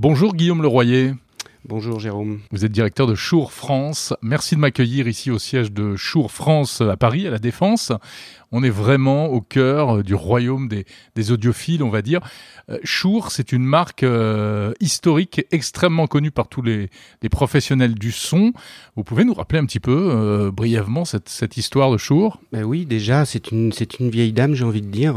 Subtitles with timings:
[0.00, 1.14] Bonjour Guillaume Leroyer.
[1.64, 2.38] Bonjour Jérôme.
[2.52, 4.14] Vous êtes directeur de Chour France.
[4.22, 7.90] Merci de m'accueillir ici au siège de Chour France à Paris, à la Défense.
[8.52, 12.20] On est vraiment au cœur du royaume des, audiophiles, on va dire.
[12.70, 16.90] Euh, Chour, c'est une marque euh, historique extrêmement connue par tous les,
[17.28, 18.52] professionnels du son.
[18.94, 22.40] Vous pouvez nous rappeler un petit peu euh, brièvement cette, histoire de Chour?
[22.52, 25.16] Ben Oui, déjà, c'est une, une vieille dame, j'ai envie de dire,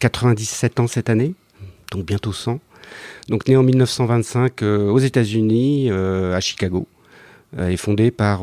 [0.00, 1.34] 97 ans cette année,
[1.92, 2.58] donc bientôt 100.
[3.28, 6.86] Donc né en 1925 aux États-Unis, à Chicago
[7.56, 8.42] est fondé par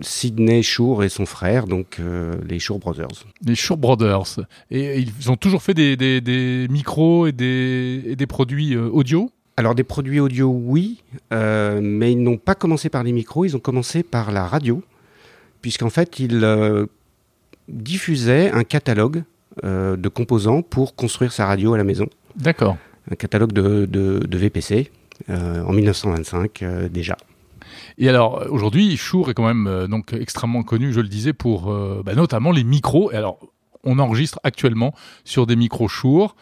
[0.00, 2.00] Sidney Shore et son frère, donc
[2.46, 3.26] les Shore Brothers.
[3.44, 4.40] Les Shore Brothers.
[4.70, 9.30] Et ils ont toujours fait des, micros et des, produits audio?
[9.56, 13.60] Alors des produits audio, oui, mais ils n'ont pas commencé par les micros, ils ont
[13.60, 14.82] commencé par la radio,
[15.60, 16.86] puisqu'en fait ils
[17.68, 19.24] diffusaient un catalogue
[19.62, 22.08] de composants pour construire sa radio à la maison.
[22.36, 22.76] D'accord.
[23.10, 24.90] Un catalogue de, VPC
[25.28, 27.16] en 1925 déjà.
[27.98, 31.72] Et alors aujourd'hui, Shure est quand même euh, donc extrêmement connu, je le disais, pour
[31.72, 33.12] euh, bah, notamment les micros.
[33.12, 33.38] Et alors,
[33.84, 34.94] on enregistre actuellement
[35.24, 36.34] sur des micros Shure,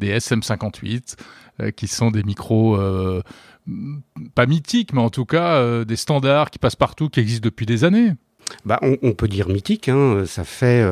[0.00, 1.16] des SM58,
[1.60, 2.78] euh, qui sont des micros
[4.36, 7.82] pas mythiques, mais en tout cas des standards qui passent partout, qui existent depuis des
[7.82, 8.12] années.
[8.64, 10.22] Bah, on, peut dire mythique, hein.
[10.24, 10.88] ça fait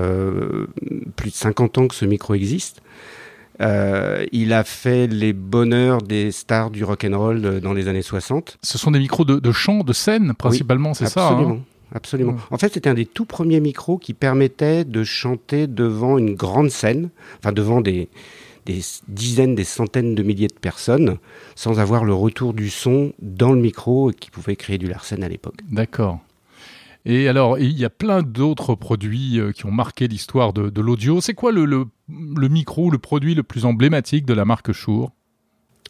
[1.14, 2.82] plus de 50 ans que ce micro existe.
[3.60, 7.88] Euh, il a fait les bonheurs des stars du rock and roll euh, dans les
[7.88, 8.58] années 60.
[8.62, 11.54] Ce sont des micros de, chant, de scène principalement, c'est ça Absolument.
[11.54, 11.60] Hein
[11.94, 12.36] absolument.
[12.50, 16.70] En fait, c'était un des tout premiers micros qui permettait de chanter devant une grande
[16.70, 18.08] scène, enfin devant des,
[18.66, 21.18] des dizaines, des centaines de milliers de personnes,
[21.54, 25.28] sans avoir le retour du son dans le micro qui pouvait créer du larsen à
[25.28, 25.58] l'époque.
[25.70, 26.18] D'accord.
[27.06, 31.20] Et alors, il y a plein d'autres produits euh, qui ont marqué l'histoire de, l'audio.
[31.20, 35.10] C'est quoi le, le, le, micro, le produit le plus emblématique de la marque Shure?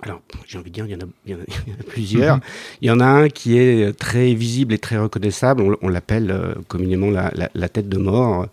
[0.03, 2.41] Alors, j'ai envie de dire, il y en a, plusieurs.
[2.83, 5.77] il y en a un qui est très visible et très reconnaissable.
[5.81, 8.48] On, l'appelle euh, communément la, la, tête de mort.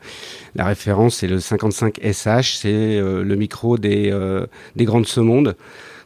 [0.53, 2.57] La référence, c'est le 55 SH.
[2.57, 4.15] C'est euh, le micro des,
[4.75, 5.55] des grandes ce monde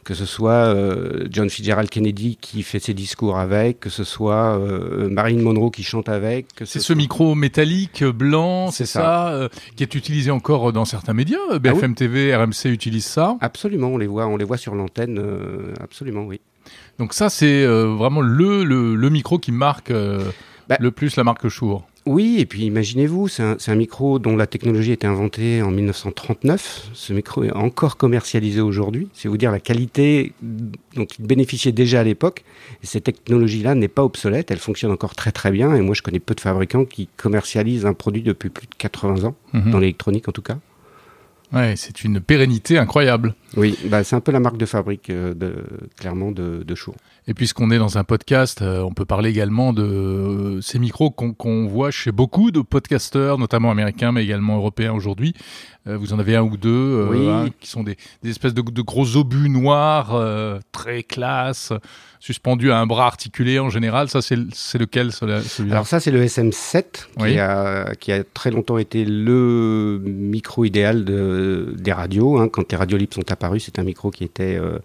[0.06, 4.56] que ce soit euh, John Fitzgerald Kennedy qui fait ses discours avec, que ce soit
[4.56, 6.46] euh, Marilyn Monroe qui chante avec.
[6.64, 11.40] C'est ce, micro métallique blanc, c'est ça, euh, qui est utilisé encore dans certains médias.
[11.50, 13.36] Ah BFM TV, RMC utilisent ça.
[13.40, 15.20] Absolument, on les voit, on les voit sur l'antenne,
[15.82, 16.40] absolument, oui.
[17.00, 19.92] Donc ça, c'est vraiment le, le, micro qui marque
[20.68, 21.82] bah le plus la marque Shure.
[22.06, 26.90] Oui, et puis imaginez-vous, c'est un, micro dont la technologie a été inventée en 1939.
[26.92, 29.08] Ce micro est encore commercialisé aujourd'hui.
[29.12, 32.44] C'est vous dire la qualité dont il bénéficiait déjà à l'époque.
[32.84, 35.74] Et cette technologie-là n'est pas obsolète, elle fonctionne encore très très bien.
[35.74, 39.24] Et moi, je connais peu de fabricants qui commercialisent un produit depuis plus de 80
[39.24, 39.72] ans, mhm.
[39.72, 40.58] dans l'électronique en tout cas.
[41.52, 43.34] Ouais, c'est une pérennité incroyable.
[43.56, 45.64] Oui, bah, c'est un peu la marque de fabrique, euh, de,
[45.96, 46.94] clairement, de, de Shure.
[47.28, 51.10] Et puisqu'on est dans un podcast, euh, on peut parler également de euh, ces micros
[51.10, 55.34] qu'on voit chez beaucoup de podcasteurs, notamment américains, mais également européens aujourd'hui.
[55.86, 57.08] vous en avez un ou deux
[57.60, 60.20] qui sont des, espèces de, gros obus noirs,
[60.72, 61.72] très classe,
[62.26, 64.08] suspendus à un bras articulé en général.
[64.08, 64.36] Ça, c'est
[64.78, 66.84] lequel celui-là Alors ça, c'est le SM7,
[67.18, 72.38] qui, a, qui, a, très longtemps été le micro idéal de, des radios.
[72.38, 72.48] Hein.
[72.48, 74.78] Quand les radios libres sont apparus, c'est un micro qui était euh,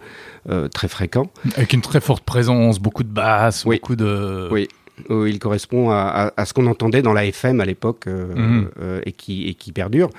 [0.52, 1.32] euh, très fréquent.
[1.56, 4.48] Avec une très forte présence, beaucoup de basses, beaucoup de...
[4.52, 4.68] Oui,
[5.10, 8.70] il correspond à, ce qu'on entendait dans la FM à l'époque euh, mhm.
[9.06, 10.10] et, qui, et qui perdure.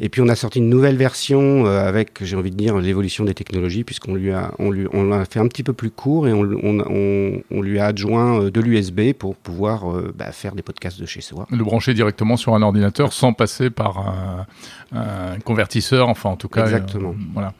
[0.00, 3.24] Et puis on a sorti une nouvelle version euh, avec, j'ai envie de dire, l'évolution
[3.24, 6.26] des technologies, puisqu'on lui a, on lui, on l'a fait un petit peu plus court
[6.26, 10.54] et on, on, on, lui a adjoint euh, de l'USB pour pouvoir euh, bah, faire
[10.54, 11.46] des podcasts de chez soi.
[11.50, 14.46] Le brancher directement sur un ordinateur sans passer par un,
[14.94, 16.64] un convertisseur, enfin en tout cas.
[16.64, 17.14] Exactement.
[17.32, 17.52] voilà.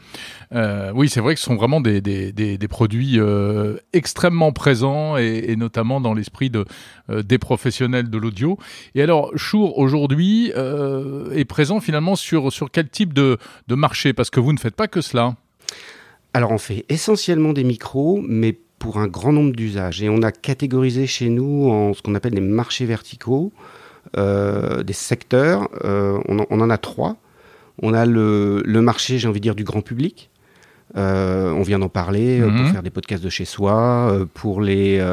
[0.54, 5.16] Euh, oui, c'est vrai que ce sont vraiment des, des, des, produits euh, extrêmement présents
[5.16, 6.64] et, et notamment dans l'esprit de,
[7.10, 8.58] euh, des professionnels de l'audio.
[8.94, 14.12] Et alors, Shure aujourd'hui est présent finalement sur, sur quel type de, de marché?
[14.12, 15.34] Parce que vous ne faites pas que cela.
[16.32, 20.02] Alors, on fait essentiellement des micros, mais pour un grand nombre d'usages.
[20.02, 23.52] Et on a catégorisé chez nous en ce qu'on appelle des marchés verticaux,
[24.16, 25.68] des secteurs.
[25.82, 27.16] On en, on, en, a trois.
[27.82, 30.30] On a le, le marché, j'ai envie de dire, du grand public.
[30.96, 32.72] Euh, on vient d'en parler euh, pour mhm.
[32.72, 35.04] faire des podcasts de chez soi, euh, pour les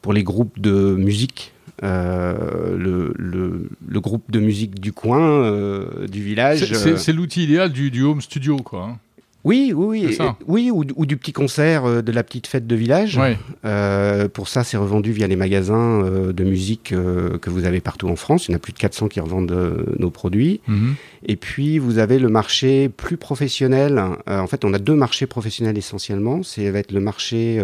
[0.00, 1.52] pour les groupes de musique.
[1.82, 6.72] Le, le, groupe de musique du coin, du village.
[6.74, 8.98] C'est l'outil idéal du, du, home studio, quoi.
[9.44, 13.18] Oui, oui, oui, oui ou, du petit concert euh, de la petite fête de village.
[13.64, 18.08] Euh, pour ça, c'est revendu via les magasins euh, de musique que vous avez partout
[18.08, 18.46] en France.
[18.46, 20.60] Il y en a plus de 400 qui revendent nos produits.
[20.68, 20.94] Mhm.
[21.26, 24.02] Et puis, vous avez le marché plus professionnel.
[24.26, 26.42] en fait, on a deux marchés professionnels essentiellement.
[26.42, 27.62] C'est va être le marché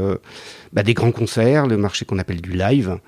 [0.72, 2.98] bah, des grands concerts, le marché qu'on appelle du live.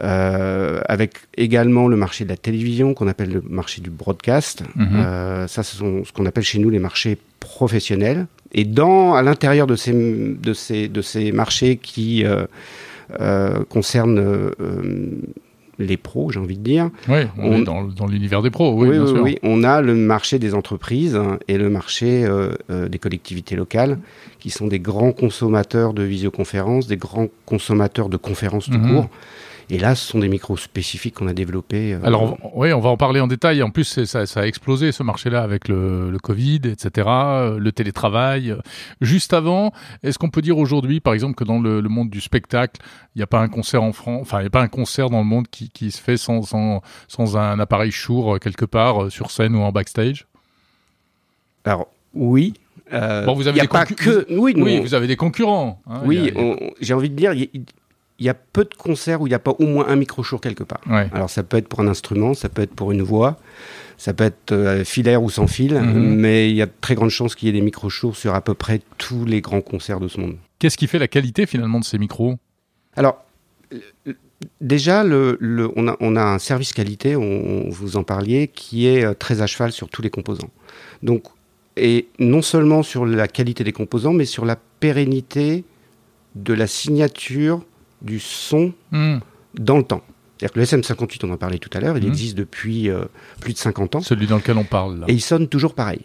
[0.00, 4.62] Euh, avec également le marché de la télévision qu'on appelle le marché du broadcast.
[4.76, 4.88] Mhm.
[4.94, 8.26] Euh, ça, ce sont ce qu'on appelle chez nous les marchés professionnels.
[8.52, 14.52] Et dans, à l'intérieur de ces, de, ces, de ces marchés qui euh, concernent
[15.80, 16.90] les pros, j'ai envie de dire.
[17.08, 19.22] Oui, on, est dans, dans l'univers des pros, oui, oui, bien oui, sûr.
[19.22, 22.26] oui, on a le marché des entreprises et le marché
[22.68, 23.98] des collectivités locales,
[24.38, 28.94] qui sont des grands consommateurs de visioconférences, des grands consommateurs de conférences tout mhm.
[28.94, 29.10] court.
[29.70, 31.92] Et là, ce sont des micros spécifiques qu'on a développés.
[31.92, 33.62] Euh, Alors, oui, on va en parler en détail.
[33.62, 37.72] En plus, ça, ça, a explosé ce marché-là avec le, le, Covid, etc., euh, le
[37.72, 38.56] télétravail.
[39.02, 39.72] Juste avant,
[40.02, 42.80] est-ce qu'on peut dire aujourd'hui, par exemple, que dans le, le monde du spectacle,
[43.14, 45.10] il n'y a pas un concert en France, enfin, il n'y a pas un concert
[45.10, 48.64] dans le monde qui, qui se fait sans, sans, sans un appareil Shure euh, quelque
[48.64, 50.26] part sur scène ou en backstage?
[51.64, 52.54] Alors, oui,
[52.92, 54.26] euh, bon, vous avez des pas que...
[54.30, 55.80] oui, oui, vous avez des concurrents.
[55.86, 56.32] Hein, oui,
[56.80, 57.32] j'ai envie de dire,
[58.18, 60.22] il y a peu de concerts où il n'y a pas au moins un micro
[60.38, 60.80] quelque part.
[61.12, 63.38] Alors ça peut être pour un instrument, ça peut être pour une voix,
[63.96, 66.16] ça peut être euh, filaire ou sans fil, mhm.
[66.16, 68.40] mais il y a de très grandes chances qu'il y ait des micros sur à
[68.40, 70.36] peu près tous les grands concerts de ce monde.
[70.58, 72.34] Qu'est-ce qui fait la qualité finalement de ces micros?
[72.96, 73.24] Alors,
[74.60, 75.38] déjà, le,
[75.76, 79.40] on, a, on, a, un service qualité, on, vous en parliez, qui est euh, très
[79.40, 80.50] à cheval sur tous les composants.
[81.02, 81.24] Donc,
[81.76, 85.64] et non seulement sur la qualité des composants, mais sur la pérennité
[86.34, 87.62] de la signature
[88.02, 89.18] du son hmm.
[89.54, 90.02] dans le temps.
[90.38, 92.08] C'est-à-dire que le SM58, on en parlait tout à l'heure, il hmm.
[92.08, 93.04] existe depuis euh,
[93.40, 94.00] plus de 50 ans.
[94.00, 95.00] Celui dans lequel on parle.
[95.00, 95.06] Là.
[95.08, 96.02] Et il sonne toujours pareil.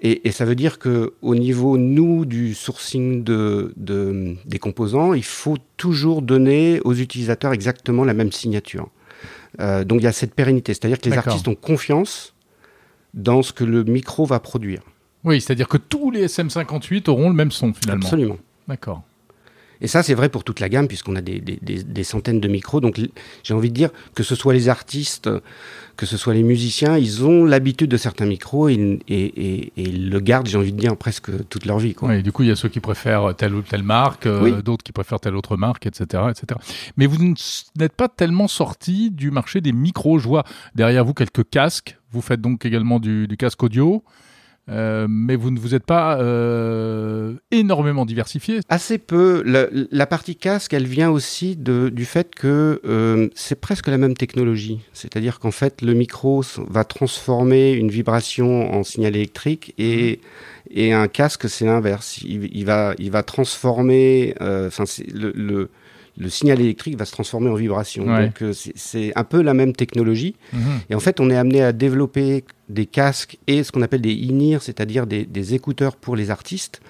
[0.00, 5.58] Et, ça veut dire que au niveau, nous, du sourcing de, des composants, il faut
[5.76, 8.88] toujours donner aux utilisateurs exactement la même signature.
[9.60, 12.34] Euh, donc il y a cette pérennité, c'est-à-dire que les artistes ont confiance
[13.14, 14.82] dans ce que le micro va produire.
[15.24, 18.04] Oui, c'est-à-dire que tous les SM58 auront le même son finalement.
[18.04, 18.38] Absolument.
[18.68, 19.02] D'accord.
[19.80, 22.80] Et ça, c'est vrai pour toute la gamme, puisqu'on a des, des, centaines de micros.
[22.80, 23.00] Donc,
[23.42, 25.28] j'ai envie de dire que ce soit les artistes,
[25.96, 30.20] que ce soit les musiciens, ils ont l'habitude de certains micros et, et, et, le
[30.20, 31.94] gardent, j'ai envie de dire, presque toute leur vie.
[31.94, 32.10] Quoi.
[32.10, 34.84] Oui, du coup, il y a ceux qui préfèrent telle ou telle marque, euh, d'autres
[34.84, 36.58] qui préfèrent telle autre marque, etc., etc.
[36.96, 37.34] Mais vous
[37.78, 40.18] n'êtes pas tellement sorti du marché des micros.
[40.18, 40.44] Je vois
[40.74, 41.96] derrière vous quelques casques.
[42.12, 44.02] Vous faites donc également du, du casque audio.
[44.68, 48.60] Euh, mais vous ne vous êtes pas euh, énormément diversifié.
[48.68, 49.42] Assez peu.
[49.44, 54.14] La, partie casque, elle vient aussi de, du fait que euh, c'est presque la même
[54.14, 54.80] technologie.
[54.92, 60.20] C'est-à-dire qu'en fait, le micro va transformer une vibration en signal électrique et,
[60.70, 62.18] et un casque, c'est l'inverse.
[62.22, 64.34] Il, il, va, il va transformer.
[64.40, 65.70] Enfin, le, le
[66.18, 68.06] le signal électrique va se transformer en vibration.
[68.06, 70.34] Donc euh, c'est un peu la même technologie.
[70.52, 70.60] Mhm.
[70.90, 74.28] Et en fait, on est amené à développer des casques et ce qu'on appelle des
[74.30, 76.80] in c'est-à-dire des, écouteurs pour les artistes,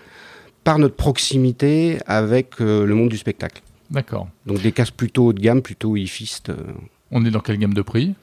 [0.65, 3.63] par notre proximité avec euh, le monde du spectacle.
[3.91, 4.29] D'accord.
[4.47, 6.51] Donc des casques plutôt haut de gamme, plutôt hifistes.
[6.51, 6.57] Euh.
[7.11, 8.15] On est dans quelle gamme de prix?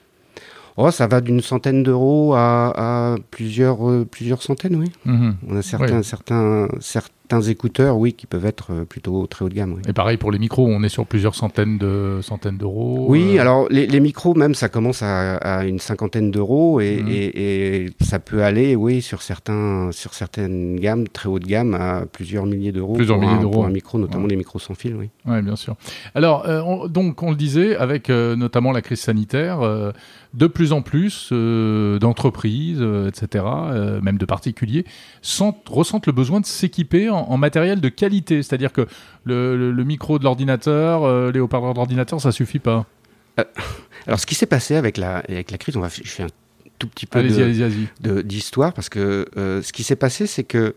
[0.75, 3.77] Oh, ça va d'une centaine d'euros à, plusieurs,
[4.07, 4.91] plusieurs centaines, oui.
[5.05, 5.35] Mhm.
[5.47, 7.11] On a certains, certains, certains
[7.41, 9.81] écouteurs, oui, qui peuvent être euh, plutôt très haut de gamme.
[9.87, 13.05] Et pareil pour les micros, on est sur plusieurs centaines de centaines d'euros.
[13.07, 13.41] Oui, euh.
[13.41, 17.09] alors les, micros même, ça commence à, une cinquantaine d'euros et, mhm.
[17.09, 22.05] et, ça peut aller, oui, sur certains sur certaines gammes très haut de gamme à
[22.11, 22.93] plusieurs milliers d'euros.
[22.93, 25.09] Plusieurs milliers d'euros pour un micro, notamment les micros sans fil, oui.
[25.25, 25.75] Oui, bien sûr.
[26.15, 29.59] Alors euh, donc on le disait avec notamment la crise sanitaire,
[30.33, 33.45] de plus en plus d'entreprises, etc.,
[34.01, 34.85] même de particuliers,
[35.69, 38.43] ressentent le besoin de s'équiper en, matériel de qualité.
[38.43, 38.87] C'est-à-dire que
[39.25, 42.85] le, micro de l'ordinateur, euh, les haut-parleurs d'ordinateur, ça suffit pas.
[43.39, 43.43] Euh,
[44.07, 46.29] alors, ce qui s'est passé avec la, avec la crise, on va, je fais un
[46.79, 47.23] tout petit peu
[48.23, 50.75] d'histoire parce que euh, ce qui s'est passé, c'est que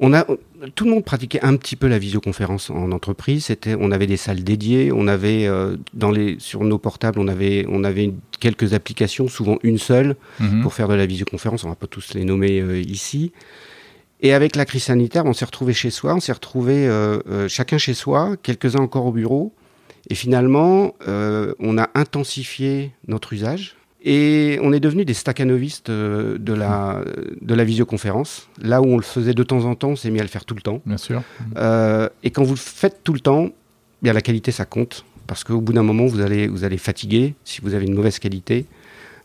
[0.00, 0.26] on a,
[0.74, 3.44] tout le monde pratiquait un petit peu la visioconférence en entreprise.
[3.44, 5.48] C'était, on avait des salles dédiées, on avait
[5.94, 10.62] dans les, sur nos portables, on avait, on avait quelques applications, souvent une seule, mhm.
[10.62, 11.62] pour faire de la visioconférence.
[11.62, 13.30] On va pas tous les nommer ici.
[14.20, 17.48] Et avec la crise sanitaire, on s'est retrouvé chez soi, on s'est retrouvé euh, euh,
[17.48, 19.52] chacun chez soi, quelques-uns encore au bureau.
[20.10, 23.76] Et finalement, euh, on a intensifié notre usage.
[24.06, 27.02] Et on est devenu des staccanovistes de la,
[27.40, 28.50] de la visioconférence.
[28.60, 30.44] Là où on le faisait de temps en temps, on s'est mis à le faire
[30.44, 30.82] tout le temps.
[30.84, 31.22] Bien sûr.
[31.56, 33.48] et quand vous le faites tout le temps,
[34.02, 35.06] bien la qualité, ça compte.
[35.26, 38.18] Parce qu'au bout d'un moment, vous allez, vous allez fatiguer si vous avez une mauvaise
[38.18, 38.66] qualité.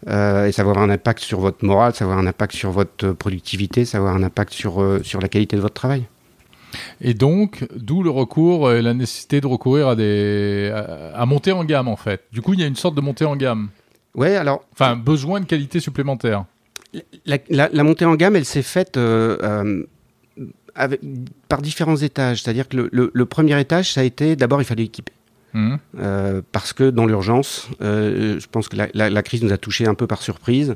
[0.07, 2.55] Euh, et ça va avoir un impact sur votre morale, ça va avoir un impact
[2.55, 5.73] sur votre productivité, ça va avoir un impact sur, euh, sur la qualité de votre
[5.73, 6.03] travail.
[7.01, 10.71] Et donc, d'où le recours et la nécessité de recourir à des
[11.15, 12.23] à, monter en gamme en fait.
[12.31, 13.69] Du coup, il y a une sorte de montée en gamme.
[14.15, 14.63] Ouais, alors.
[14.73, 16.45] Enfin, besoin de qualité supplémentaire.
[17.25, 19.83] La, montée en gamme, elle s'est faite euh,
[20.75, 21.01] avec,
[21.47, 22.43] par différents étages.
[22.43, 25.13] C'est-à-dire que le, le, premier étage, ça a été d'abord, il fallait équiper.
[25.53, 25.75] Mmh.
[25.99, 29.95] Euh, parce que dans l'urgence, euh, je pense que la, crise nous a touchés un
[29.95, 30.75] peu par surprise.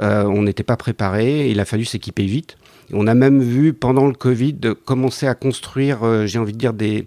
[0.00, 1.50] Euh, on n'était pas préparé.
[1.50, 2.56] Il a fallu s'équiper vite.
[2.92, 7.06] On a même vu pendant le Covid commencer à construire, j'ai envie de dire, des,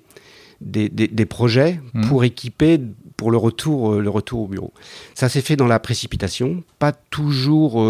[0.61, 2.07] des, des, projets mmh.
[2.07, 2.79] pour équiper
[3.17, 4.73] pour le retour, le retour au bureau.
[5.13, 7.85] Ça s'est fait dans la précipitation, pas toujours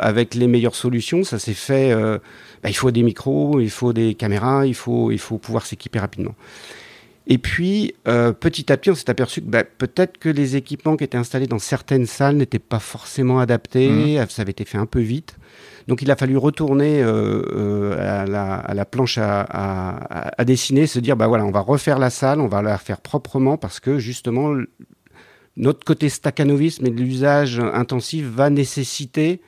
[0.00, 1.22] avec les meilleures solutions.
[1.22, 1.94] Ça s'est fait.
[2.62, 5.98] Bah, il faut des micros, il faut des caméras, il faut, il faut pouvoir s'équiper
[5.98, 6.34] rapidement.
[7.26, 10.96] Et puis, euh, petit à petit, on s'est aperçu que bah, peut-être que les équipements
[10.96, 14.26] qui étaient installés dans certaines salles n'étaient pas forcément adaptés, mmh.
[14.28, 15.36] ça avait été fait un peu vite.
[15.88, 21.26] Donc il a fallu retourner euh, euh, à, la, planche à, dessiner, se dire, bah
[21.26, 24.54] voilà, on va refaire la salle, on va la refaire proprement parce que justement,
[25.56, 29.40] notre côté staccanovisme et l'usage intensif va nécessiter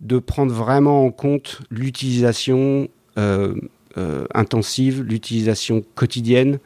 [0.00, 2.88] de prendre vraiment en compte l'utilisation
[4.34, 6.58] intensive, l'utilisation quotidienne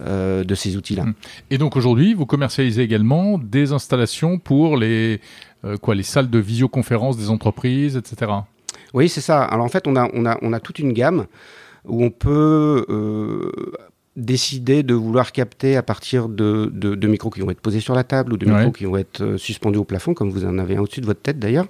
[0.00, 1.04] euh, de ces outils-là.
[1.04, 1.14] Hum.
[1.50, 5.20] Et donc aujourd'hui, vous commercialisez également des installations pour les,
[5.64, 8.32] euh, quoi, les salles de visioconférence des entreprises, etc.
[8.92, 9.44] Oui, c'est ça.
[9.44, 11.26] Alors en fait, on a, on, a, on a toute une gamme
[11.84, 13.52] où on peut euh,
[14.16, 18.02] décider de vouloir capter à partir de, de, micros qui vont être posés sur la
[18.02, 20.80] table ou de micros qui vont être suspendus au plafond, comme vous en avez un
[20.80, 21.66] au-dessus de votre tête d'ailleurs.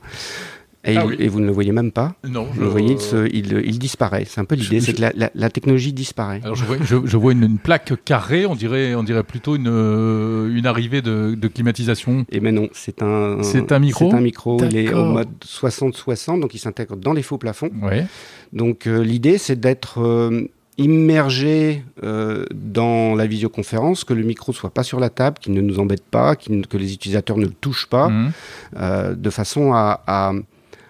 [0.86, 2.14] Ah et, vous ne le voyez même pas.
[2.28, 2.44] Non.
[2.52, 2.96] Vous le voyez,
[3.32, 4.24] il, disparaît.
[4.28, 6.40] C'est un peu l'idée, c'est que la, technologie disparaît.
[6.44, 10.54] Alors je vois, je, vois une, plaque carrée, on dirait, on dirait plutôt une, euh,
[10.54, 12.26] une arrivée de, climatisation.
[12.30, 14.10] Et mais non, c'est un, c'est un micro.
[14.10, 14.62] C'est un micro.
[14.62, 17.70] Il est en mode 60-60, donc il s'intègre dans les faux plafonds.
[17.80, 18.06] Ouais.
[18.52, 24.82] Donc euh, l'idée, c'est d'être euh, immergé dans la visioconférence, que le micro soit pas
[24.82, 28.08] sur la table, qu'il ne nous embête pas, que les utilisateurs ne le touchent pas,
[28.08, 29.14] mmh.
[29.16, 30.32] de façon à à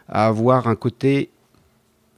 [0.09, 1.31] avoir un côté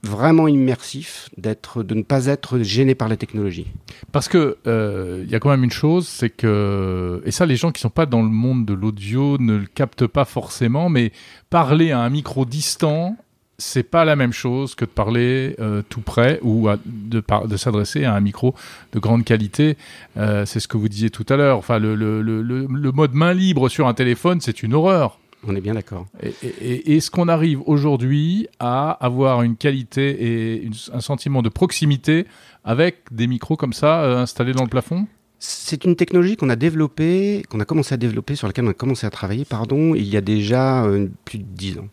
[0.07, 3.67] vraiment immersif, d'être, de ne pas être gêné par la technologie.
[4.13, 7.57] Parce que euh, il y a quand même une chose, c'est que et ça, les
[7.57, 11.13] gens qui sont pas dans le monde de l'audio ne le captent pas forcément, mais
[11.51, 13.17] parler à un micro distant,
[13.59, 18.15] c'est pas la même chose que de parler euh, tout près ou de, s'adresser à
[18.15, 18.55] un micro
[18.93, 19.77] de grande qualité.
[20.19, 21.59] Euh, c'est ce que vous disiez tout à l'heure.
[21.59, 25.19] Enfin, le mode main libre sur un téléphone, c'est une horreur.
[25.47, 26.07] On est bien d'accord.
[26.23, 32.27] Et, est-ce qu'on arrive aujourd'hui à avoir une qualité et un sentiment de proximité
[32.65, 35.07] avec des micros comme ça euh, installés dans le plafond?
[35.39, 38.75] C'est une technologie qu'on a développée, qu'on a commencé à développer, sur laquelle on a
[38.75, 41.89] commencé à travailler, pardon, il y a déjà euh, plus de dix ans.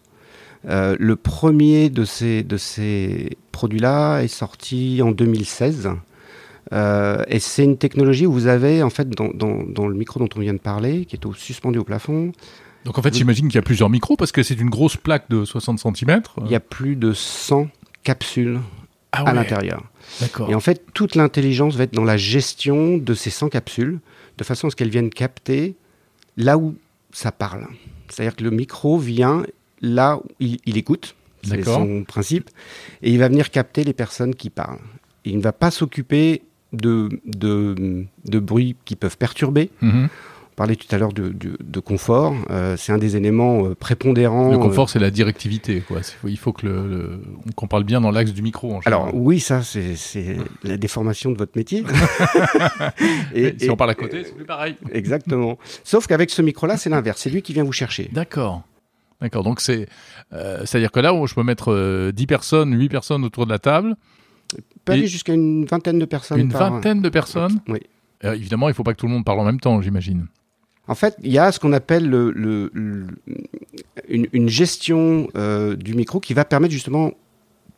[0.65, 5.89] Euh, le premier de ces, de ces produits-là est sorti en 2016.
[6.71, 10.39] et c'est une technologie où vous avez, en fait, dans, dans, le micro dont on
[10.39, 12.31] vient de parler, qui est au, suspendu au plafond,
[12.85, 15.29] donc en fait, j'imagine qu'il y a plusieurs micros parce que c'est une grosse plaque
[15.29, 16.21] de 60 cm.
[16.45, 17.67] Il y a plus de 100
[18.03, 18.59] capsules
[19.11, 19.83] ah à l'intérieur.
[20.19, 20.49] D'accord.
[20.49, 23.99] Et en fait, toute l'intelligence va être dans la gestion de ces 100 capsules,
[24.37, 25.75] de façon à ce qu'elles viennent capter
[26.35, 26.75] là où
[27.11, 27.67] ça parle.
[28.09, 29.45] C'est-à-dire que le micro vient
[29.81, 32.49] là où il, écoute, c'est son principe,
[33.01, 34.79] et il va venir capter les personnes qui parlent.
[35.25, 39.69] il ne va pas s'occuper de, de, de bruits qui peuvent perturber.
[39.81, 40.09] Mhm.
[40.53, 42.35] Parlait tout à l'heure de, confort.
[42.49, 44.51] Euh, c'est un des éléments euh, prépondérants.
[44.51, 45.81] Le confort, euh, c'est la directivité.
[45.81, 45.99] Quoi.
[46.25, 47.21] Il faut que le,
[47.55, 48.75] qu'on parle bien dans l'axe du micro.
[48.75, 49.95] En Alors oui, ça, c'est,
[50.63, 51.83] la déformation de votre métier.
[53.35, 54.75] et, si on parle à côté, c'est plus pareil.
[54.91, 55.57] Exactement.
[55.83, 57.21] Sauf qu'avec ce micro-là, c'est l'inverse.
[57.21, 58.09] C'est lui qui vient vous chercher.
[58.11, 58.63] D'accord.
[59.21, 59.43] D'accord.
[59.43, 59.87] Donc c'est,
[60.31, 63.95] c'est-à-dire que là, où je peux mettre 10 personnes, 8 personnes autour de la table.
[64.85, 66.39] Peut aller jusqu'à une vingtaine de personnes.
[66.39, 67.59] Une vingtaine de personnes.
[67.67, 67.79] Oui.
[68.21, 70.27] évidemment, il ne faut pas que tout le monde parle en même temps, j'imagine.
[70.87, 72.71] En fait, il y a ce qu'on appelle le,
[74.09, 77.11] une, gestion euh, du micro qui va permettre justement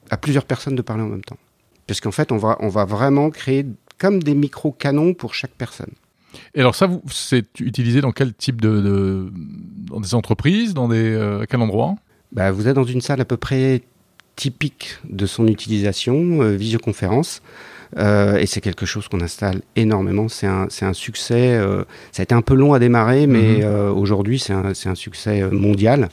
[0.10, 1.38] à plusieurs personnes de parler en même temps.
[1.88, 3.66] Parce qu'en fait, on va, on va vraiment créer
[4.00, 5.92] comme des micros canons pour chaque personne.
[6.54, 9.32] Et alors ça, c'est utilisé dans quel type de,
[9.90, 11.96] dans des entreprises, dans des euh, à quel endroit?
[12.32, 13.84] Bah, vous êtes dans une salle à peu près
[14.36, 17.42] typique de son utilisation, euh, visioconférence.
[17.98, 20.28] Euh, et c'est quelque chose qu'on installe énormément.
[20.28, 21.56] C'est un, un, succès.
[21.56, 23.62] Euh, ça a été un peu long à démarrer, mais mhm.
[23.64, 26.10] euh, aujourd'hui, c'est un, un, succès mondial.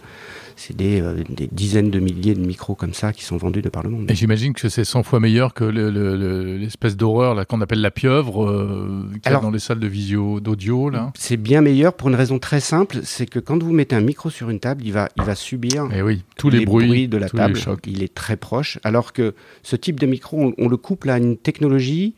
[0.63, 3.69] C'est des, euh, des, dizaines de milliers de micros comme ça qui sont vendus de
[3.69, 4.11] par le monde.
[4.11, 8.45] Et j'imagine que c'est 100 fois meilleur que l'espèce d'horreur là qu'on appelle la pieuvre
[8.45, 11.13] euh, dans les salles de visio d'audio là.
[11.19, 14.31] C'est bien meilleur pour une raison très simple, c'est que quand vous mettez un micro
[14.31, 17.17] sur une table, il va, il va subir Et eh oui, tous les, bruits, de
[17.17, 17.59] la table.
[17.87, 21.37] Il est très proche, alors que ce type de micro, on, le couple à une
[21.37, 22.15] technologie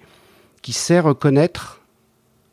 [0.62, 1.80] qui sait reconnaître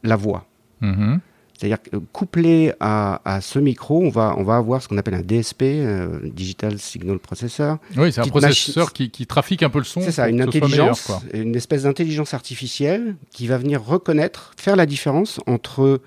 [0.04, 0.48] la voix.
[0.82, 1.20] Mm-hmm.
[1.62, 5.22] C'est-à-dire que couplé à, ce micro, on va, on va avoir ce qu'on appelle un
[5.22, 7.78] DSP, euh, Digital Signal Processor.
[7.98, 10.02] Oui, c'est un processeur qui, trafique un peu le son.
[10.02, 15.40] C'est ça, une intelligence, une espèce d'intelligence artificielle qui va venir reconnaître, faire la différence
[15.46, 16.02] entre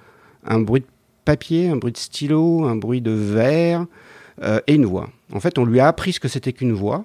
[0.44, 0.86] un bruit de
[1.24, 3.86] papier, un bruit de stylo, un bruit de verre
[4.42, 5.08] euh, et une voix.
[5.32, 7.04] En fait, on lui a appris ce que c'était qu'une voix.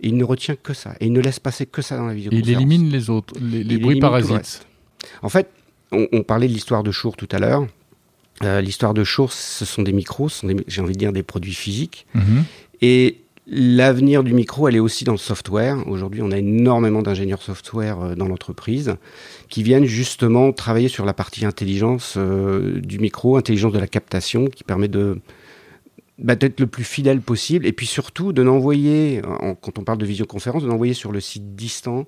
[0.00, 0.94] Et il ne retient que ça.
[1.00, 2.30] Et il ne laisse passer que ça dans la vidéo.
[2.32, 4.64] il élimine les autres, les, bruits parasites.
[5.20, 5.50] En fait,
[5.90, 7.66] on, parlait de l'histoire de Chour tout à l'heure.
[8.44, 11.22] Euh, l'histoire de Shure, ce sont des micros, ce sont j'ai envie de dire des
[11.22, 12.06] produits physiques.
[12.14, 12.44] Mhm.
[12.80, 15.86] Et l'avenir du micro, elle est aussi dans le software.
[15.88, 18.94] Aujourd'hui, on a énormément d'ingénieurs software euh, dans l'entreprise
[19.48, 24.46] qui viennent justement travailler sur la partie intelligence euh, du micro, intelligence de la captation,
[24.46, 25.20] qui permet de
[26.18, 29.22] bah, d'être le plus fidèle possible et puis surtout de n'envoyer,
[29.60, 32.06] quand on parle de visioconférence, de n'envoyer sur le site distant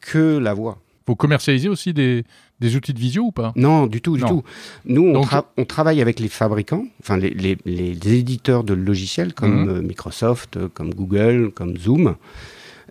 [0.00, 0.78] que la voix.
[1.06, 2.24] Vous commercialisez aussi des,
[2.62, 4.42] des outils de visio ou pas Non, du tout, du tout.
[4.86, 5.24] Nous, on,
[5.56, 9.68] on, travaille avec les fabricants, enfin les, les, les éditeurs de logiciels comme mhm.
[9.68, 12.14] euh, Microsoft, euh, comme Google, comme Zoom,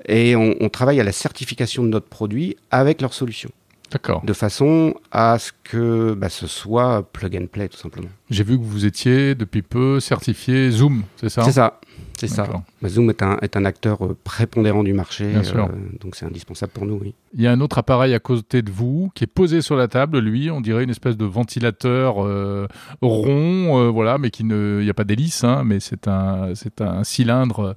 [0.08, 3.52] et on, on, travaille à la certification de notre produit avec leurs solutions.
[3.92, 4.24] D'accord.
[4.24, 8.08] De façon à ce que bah, ce soit plug and play, tout simplement.
[8.30, 11.44] J'ai vu que vous étiez depuis peu certifié Zoom, c'est ça?
[11.44, 11.80] C'est ça.
[12.28, 12.48] C'est ça.
[12.82, 15.66] Bah, Zoom est un, est un, acteur euh, prépondérant du marché, euh,
[16.00, 17.00] donc c'est indispensable pour nous.
[17.02, 17.16] Oui.
[17.34, 19.88] Il y a un autre appareil à côté de vous qui est posé sur la
[19.88, 20.20] table.
[20.20, 22.68] Lui, on dirait une espèce de ventilateur euh,
[23.02, 26.82] rond, voilà, mais qui ne, il n'y a pas d'hélice, hein, mais c'est un, c'est
[26.82, 27.74] un cylindre.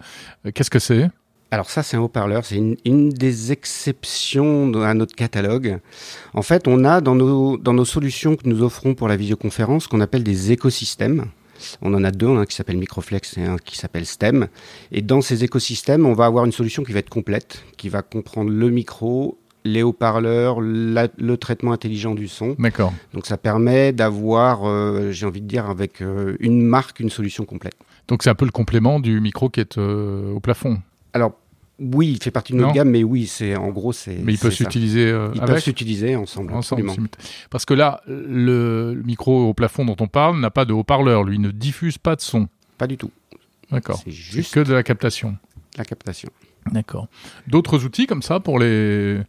[0.52, 1.08] Qu'est-ce que c'est?
[1.50, 2.44] Alors ça, c'est un haut-parleur.
[2.44, 5.78] C'est une, des exceptions à notre catalogue.
[6.34, 9.84] En fait, on a dans nos, dans nos solutions que nous offrons pour la visioconférence
[9.84, 11.26] ce qu'on appelle des écosystèmes.
[11.82, 14.48] On en a deux, un qui s'appelle Microflex et un qui s'appelle STEM.
[14.92, 18.02] Et dans ces écosystèmes, on va avoir une solution qui va être complète, qui va
[18.02, 22.54] comprendre le micro, les haut-parleurs, le traitement intelligent du son.
[22.58, 22.92] D'accord.
[23.12, 27.44] Donc ça permet d'avoir, euh, j'ai envie de dire, avec euh, une marque, une solution
[27.44, 27.74] complète.
[28.08, 30.78] Donc c'est un peu le complément du micro qui est euh, au plafond.
[31.14, 31.32] Alors
[31.80, 34.18] oui, il fait partie de notre gamme, mais oui, c'est en gros c'est.
[34.22, 35.10] Mais il peut s'utiliser.
[35.10, 36.52] Euh, ils peuvent s'utiliser ensemble.
[36.52, 36.84] ensemble
[37.50, 41.38] Parce que là, le micro au plafond dont on parle n'a pas de haut-parleur, lui,
[41.38, 42.48] ne diffuse pas de son.
[42.78, 43.10] Pas du tout.
[43.70, 44.00] D'accord.
[44.04, 45.36] C'est juste que de la captation.
[45.76, 46.30] La captation.
[46.70, 47.08] D'accord.
[47.48, 49.20] D'autres outils comme ça pour les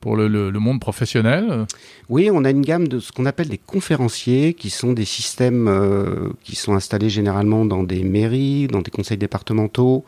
[0.00, 1.66] pour le, monde professionnel
[2.08, 5.66] Oui, on a une gamme de ce qu'on appelle des conférenciers, qui sont des systèmes
[5.66, 10.04] euh, qui sont installés généralement dans des mairies, dans des conseils départementaux,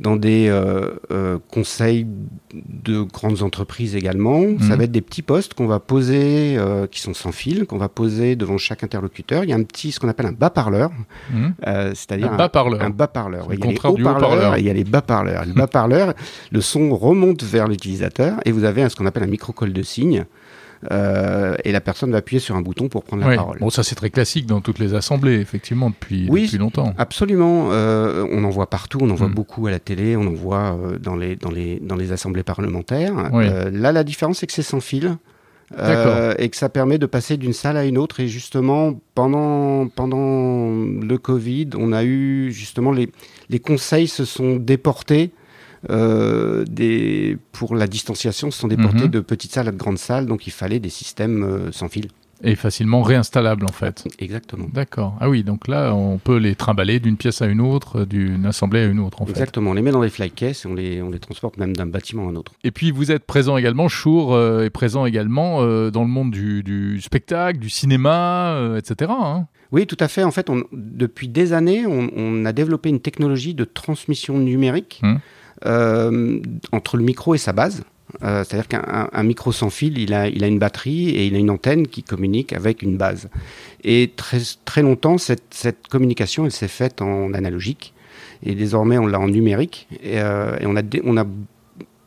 [0.00, 2.06] dans des euh, euh, conseils
[2.54, 4.40] de grandes entreprises également.
[4.58, 4.76] Ça mhm.
[4.76, 7.90] va être des petits postes qu'on va poser, euh, qui sont sans fil, qu'on va
[7.90, 9.44] poser devant chaque interlocuteur.
[9.44, 10.90] Il y a un petit, ce qu'on appelle un bas-parleur,
[11.30, 11.54] mhm.
[11.94, 12.82] c'est-à-dire un bas-parleur.
[12.82, 13.48] Un, bas-parleur.
[13.52, 15.44] Il y a les haut-parleurs et il y a les bas-parleurs.
[15.44, 16.14] Le bas-parleur,
[16.50, 20.24] le son remonte vers l'utilisateur et vous avez ce qu'on appelle un micro-col de signe.
[20.90, 23.58] Euh, et la personne va appuyer sur un bouton pour prendre la parole.
[23.58, 26.94] Bon, ça c'est très classique dans toutes les assemblées, effectivement, depuis, oui, depuis longtemps.
[26.96, 27.68] Absolument.
[27.70, 29.34] Euh, on en voit partout, on en voit hmm.
[29.34, 32.42] beaucoup à la télé, on en voit euh, dans, les, dans, les, dans les assemblées
[32.42, 33.14] parlementaires.
[33.32, 35.16] là, la différence, c'est que c'est sans fil.
[35.72, 38.20] et que ça permet de passer d'une salle à une autre.
[38.20, 43.10] Et justement, pendant, pendant le Covid, on a eu justement les,
[43.50, 45.32] les conseils se sont déportés
[45.88, 49.08] euh, des, pour la distanciation, se sont déportés mhm.
[49.08, 52.08] de petites salles à de grandes salles, donc il fallait des systèmes euh, sans fil.
[52.42, 54.08] Et facilement réinstallables en fait.
[54.18, 54.66] Exactement.
[54.72, 55.14] D'accord.
[55.20, 58.80] Ah oui, donc là, on peut les trimballer d'une pièce à une autre, d'une assemblée
[58.80, 59.72] à une autre en Exactement.
[59.72, 62.28] On les met dans des flycases et on les, on les transporte même d'un bâtiment
[62.28, 62.52] à un autre.
[62.64, 65.58] Et puis vous êtes présent également, Chour euh, est présent également
[65.90, 69.12] dans le monde du, du spectacle, du cinéma, etc.
[69.14, 69.46] Hein.
[69.72, 70.24] Oui, tout à fait.
[70.24, 75.00] En fait, on, depuis des années, on, on, a développé une technologie de transmission numérique.
[75.02, 75.20] Hum.
[75.66, 76.40] Euh,
[76.72, 77.82] entre le micro et sa base.
[78.24, 81.38] Euh, c'est-à-dire qu'un micro sans fil, il a, il a une batterie et il a
[81.38, 83.28] une antenne qui communique avec une base.
[83.84, 87.92] Et très, très longtemps, cette, cette communication, elle s'est faite en analogique.
[88.42, 89.86] Et désormais, on l'a en numérique.
[90.02, 91.26] Et, euh, et, on, a, on a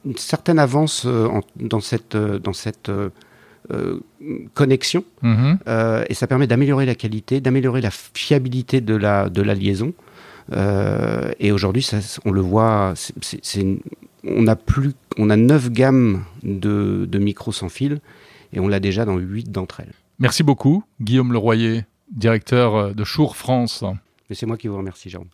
[0.06, 1.06] une certaine avance
[1.56, 2.92] dans cette, dans cette
[4.56, 5.06] connexion.
[5.24, 6.06] Mm-hmm.
[6.10, 9.94] et ça permet d'améliorer la qualité, d'améliorer la fiabilité de la, de la liaison.
[10.52, 11.88] Euh, et aujourd'hui,
[12.26, 12.94] on le voit,
[14.24, 18.00] on a plus, on a neuf gammes de, de micros sans fil
[18.52, 19.94] et on l'a déjà dans huit d'entre elles.
[20.20, 23.84] Merci beaucoup, Guillaume Leroyer, directeur de Chour France.
[24.32, 25.30] c'est moi qui vous remercie, Jérôme.